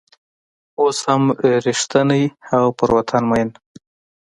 [0.79, 1.23] اوس هم
[1.65, 2.23] رشتونی
[2.57, 3.49] او په وطن مین